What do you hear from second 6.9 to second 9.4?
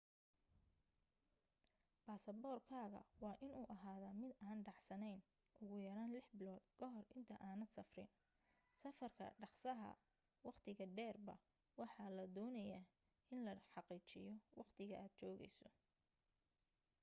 hor inta aadan safrin. safarka